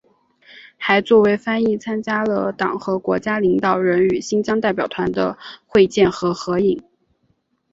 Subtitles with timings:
[0.79, 6.81] 还作为翻译参加了党和国家领导人与新疆代表团的会见和合影。